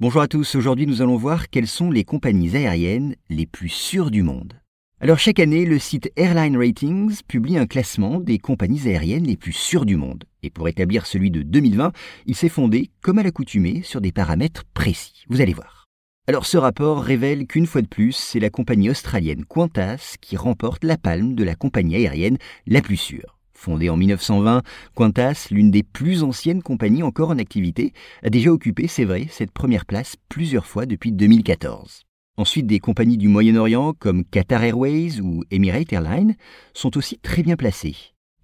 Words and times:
Bonjour 0.00 0.22
à 0.22 0.28
tous, 0.28 0.54
aujourd'hui 0.54 0.86
nous 0.86 1.02
allons 1.02 1.16
voir 1.16 1.50
quelles 1.50 1.66
sont 1.66 1.90
les 1.90 2.04
compagnies 2.04 2.56
aériennes 2.56 3.16
les 3.28 3.44
plus 3.44 3.68
sûres 3.68 4.10
du 4.10 4.22
monde. 4.22 4.54
Alors 4.98 5.18
chaque 5.18 5.38
année, 5.38 5.66
le 5.66 5.78
site 5.78 6.10
Airline 6.16 6.56
Ratings 6.56 7.20
publie 7.28 7.58
un 7.58 7.66
classement 7.66 8.18
des 8.18 8.38
compagnies 8.38 8.88
aériennes 8.88 9.26
les 9.26 9.36
plus 9.36 9.52
sûres 9.52 9.84
du 9.84 9.96
monde. 9.96 10.24
Et 10.42 10.48
pour 10.48 10.68
établir 10.68 11.04
celui 11.04 11.30
de 11.30 11.42
2020, 11.42 11.92
il 12.24 12.34
s'est 12.34 12.48
fondé, 12.48 12.88
comme 13.02 13.18
à 13.18 13.22
l'accoutumée, 13.22 13.82
sur 13.82 14.00
des 14.00 14.10
paramètres 14.10 14.64
précis. 14.72 15.26
Vous 15.28 15.42
allez 15.42 15.52
voir. 15.52 15.86
Alors 16.26 16.46
ce 16.46 16.56
rapport 16.56 17.02
révèle 17.02 17.46
qu'une 17.46 17.66
fois 17.66 17.82
de 17.82 17.86
plus, 17.86 18.12
c'est 18.12 18.40
la 18.40 18.48
compagnie 18.48 18.88
australienne 18.88 19.44
Qantas 19.44 20.16
qui 20.22 20.38
remporte 20.38 20.82
la 20.82 20.96
palme 20.96 21.34
de 21.34 21.44
la 21.44 21.56
compagnie 21.56 21.96
aérienne 21.96 22.38
la 22.66 22.80
plus 22.80 22.96
sûre. 22.96 23.39
Fondée 23.60 23.90
en 23.90 23.98
1920, 23.98 24.62
Qantas, 24.94 25.48
l'une 25.50 25.70
des 25.70 25.82
plus 25.82 26.22
anciennes 26.22 26.62
compagnies 26.62 27.02
encore 27.02 27.28
en 27.28 27.38
activité, 27.38 27.92
a 28.22 28.30
déjà 28.30 28.50
occupé, 28.50 28.86
c'est 28.88 29.04
vrai, 29.04 29.26
cette 29.28 29.50
première 29.50 29.84
place 29.84 30.16
plusieurs 30.30 30.64
fois 30.64 30.86
depuis 30.86 31.12
2014. 31.12 32.04
Ensuite, 32.38 32.66
des 32.66 32.78
compagnies 32.78 33.18
du 33.18 33.28
Moyen-Orient 33.28 33.92
comme 33.98 34.24
Qatar 34.24 34.64
Airways 34.64 35.20
ou 35.20 35.44
Emirates 35.50 35.92
Airlines 35.92 36.36
sont 36.72 36.96
aussi 36.96 37.18
très 37.18 37.42
bien 37.42 37.56
placées. 37.56 37.96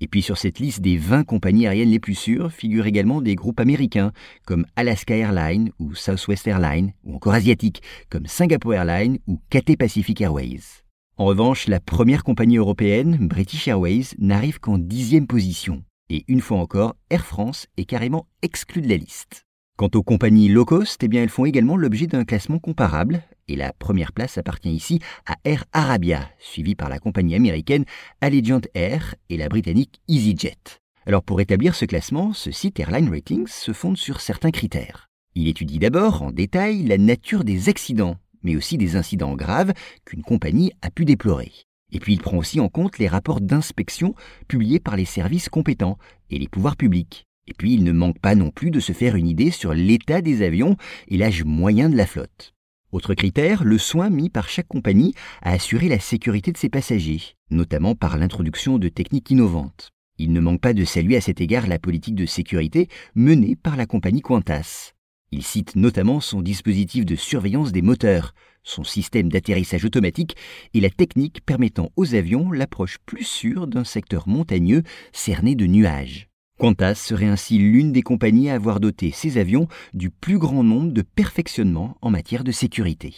Et 0.02 0.06
puis 0.06 0.20
sur 0.20 0.36
cette 0.36 0.58
liste 0.58 0.82
des 0.82 0.98
20 0.98 1.24
compagnies 1.24 1.66
aériennes 1.66 1.92
les 1.92 1.98
plus 1.98 2.14
sûres 2.14 2.52
figurent 2.52 2.84
également 2.84 3.22
des 3.22 3.36
groupes 3.36 3.60
américains 3.60 4.12
comme 4.44 4.66
Alaska 4.76 5.16
Airlines 5.16 5.70
ou 5.78 5.94
Southwest 5.94 6.46
Airlines, 6.46 6.92
ou 7.04 7.16
encore 7.16 7.32
asiatiques 7.32 7.80
comme 8.10 8.26
Singapore 8.26 8.74
Airlines 8.74 9.16
ou 9.26 9.40
Cathay 9.48 9.78
Pacific 9.78 10.20
Airways. 10.20 10.85
En 11.18 11.24
revanche, 11.24 11.66
la 11.66 11.80
première 11.80 12.24
compagnie 12.24 12.58
européenne, 12.58 13.16
British 13.22 13.68
Airways, 13.68 14.08
n'arrive 14.18 14.60
qu'en 14.60 14.76
dixième 14.76 15.26
position. 15.26 15.82
Et 16.10 16.26
une 16.28 16.42
fois 16.42 16.58
encore, 16.58 16.94
Air 17.08 17.24
France 17.24 17.68
est 17.78 17.86
carrément 17.86 18.26
exclue 18.42 18.82
de 18.82 18.88
la 18.90 18.98
liste. 18.98 19.46
Quant 19.78 19.88
aux 19.94 20.02
compagnies 20.02 20.48
low 20.48 20.66
cost, 20.66 21.02
eh 21.02 21.08
bien, 21.08 21.22
elles 21.22 21.30
font 21.30 21.46
également 21.46 21.78
l'objet 21.78 22.06
d'un 22.06 22.26
classement 22.26 22.58
comparable, 22.58 23.22
et 23.48 23.56
la 23.56 23.72
première 23.72 24.12
place 24.12 24.36
appartient 24.36 24.70
ici 24.70 25.00
à 25.24 25.36
Air 25.44 25.64
Arabia, 25.72 26.28
suivie 26.38 26.74
par 26.74 26.90
la 26.90 26.98
compagnie 26.98 27.34
américaine 27.34 27.86
Allegiant 28.20 28.60
Air 28.74 29.14
et 29.30 29.38
la 29.38 29.48
britannique 29.48 30.02
EasyJet. 30.08 30.80
Alors 31.06 31.22
pour 31.22 31.40
établir 31.40 31.74
ce 31.74 31.86
classement, 31.86 32.34
ce 32.34 32.50
site 32.50 32.78
Airline 32.78 33.08
Ratings 33.08 33.46
se 33.46 33.72
fonde 33.72 33.96
sur 33.96 34.20
certains 34.20 34.50
critères. 34.50 35.08
Il 35.34 35.48
étudie 35.48 35.78
d'abord 35.78 36.22
en 36.22 36.30
détail 36.30 36.82
la 36.84 36.98
nature 36.98 37.44
des 37.44 37.68
accidents 37.70 38.16
mais 38.46 38.56
aussi 38.56 38.78
des 38.78 38.96
incidents 38.96 39.34
graves 39.34 39.74
qu'une 40.06 40.22
compagnie 40.22 40.72
a 40.80 40.90
pu 40.90 41.04
déplorer. 41.04 41.52
Et 41.92 41.98
puis 42.00 42.14
il 42.14 42.20
prend 42.20 42.38
aussi 42.38 42.60
en 42.60 42.68
compte 42.68 42.98
les 42.98 43.08
rapports 43.08 43.40
d'inspection 43.40 44.14
publiés 44.48 44.80
par 44.80 44.96
les 44.96 45.04
services 45.04 45.48
compétents 45.48 45.98
et 46.30 46.38
les 46.38 46.48
pouvoirs 46.48 46.76
publics. 46.76 47.24
Et 47.48 47.54
puis 47.54 47.74
il 47.74 47.84
ne 47.84 47.92
manque 47.92 48.20
pas 48.20 48.34
non 48.34 48.50
plus 48.50 48.70
de 48.70 48.80
se 48.80 48.92
faire 48.92 49.16
une 49.16 49.28
idée 49.28 49.50
sur 49.50 49.74
l'état 49.74 50.22
des 50.22 50.42
avions 50.42 50.76
et 51.08 51.16
l'âge 51.16 51.44
moyen 51.44 51.88
de 51.88 51.96
la 51.96 52.06
flotte. 52.06 52.54
Autre 52.92 53.14
critère, 53.14 53.64
le 53.64 53.78
soin 53.78 54.10
mis 54.10 54.30
par 54.30 54.48
chaque 54.48 54.68
compagnie 54.68 55.14
à 55.42 55.52
assurer 55.52 55.88
la 55.88 55.98
sécurité 55.98 56.52
de 56.52 56.56
ses 56.56 56.68
passagers, 56.68 57.34
notamment 57.50 57.94
par 57.94 58.16
l'introduction 58.16 58.78
de 58.78 58.88
techniques 58.88 59.30
innovantes. 59.30 59.90
Il 60.18 60.32
ne 60.32 60.40
manque 60.40 60.60
pas 60.60 60.72
de 60.72 60.84
saluer 60.84 61.16
à 61.16 61.20
cet 61.20 61.40
égard 61.40 61.66
la 61.66 61.78
politique 61.78 62.14
de 62.14 62.26
sécurité 62.26 62.88
menée 63.14 63.56
par 63.56 63.76
la 63.76 63.86
compagnie 63.86 64.22
Qantas. 64.22 64.95
Il 65.32 65.42
cite 65.42 65.76
notamment 65.76 66.20
son 66.20 66.40
dispositif 66.40 67.04
de 67.04 67.16
surveillance 67.16 67.72
des 67.72 67.82
moteurs, 67.82 68.32
son 68.62 68.84
système 68.84 69.28
d'atterrissage 69.28 69.84
automatique 69.84 70.36
et 70.74 70.80
la 70.80 70.90
technique 70.90 71.44
permettant 71.44 71.90
aux 71.96 72.14
avions 72.14 72.52
l'approche 72.52 72.98
plus 73.06 73.24
sûre 73.24 73.66
d'un 73.66 73.84
secteur 73.84 74.28
montagneux 74.28 74.82
cerné 75.12 75.54
de 75.54 75.66
nuages. 75.66 76.28
Qantas 76.58 76.94
serait 76.94 77.26
ainsi 77.26 77.58
l'une 77.58 77.92
des 77.92 78.02
compagnies 78.02 78.50
à 78.50 78.54
avoir 78.54 78.80
doté 78.80 79.10
ses 79.10 79.36
avions 79.36 79.68
du 79.92 80.10
plus 80.10 80.38
grand 80.38 80.64
nombre 80.64 80.92
de 80.92 81.02
perfectionnements 81.02 81.96
en 82.00 82.10
matière 82.10 82.44
de 82.44 82.52
sécurité. 82.52 83.14